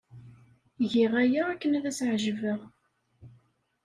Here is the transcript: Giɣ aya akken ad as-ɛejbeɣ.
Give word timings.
Giɣ 0.91 1.11
aya 1.23 1.41
akken 1.51 1.77
ad 1.77 1.85
as-ɛejbeɣ. 1.91 2.59